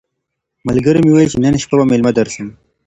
ملګري 0.67 0.99
مي 1.03 1.11
وویل 1.11 1.29
چي 1.33 1.37
نن 1.43 1.55
شپه 1.63 1.75
به 1.79 1.85
مېلمه 1.91 2.11
درسم. 2.17 2.47